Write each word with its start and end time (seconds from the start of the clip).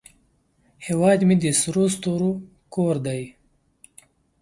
هیواد 0.85 1.19
مې 1.27 1.35
د 1.43 1.45
سرو 1.61 1.85
ستورو 1.95 2.31
کور 2.73 2.95
دی 3.05 3.21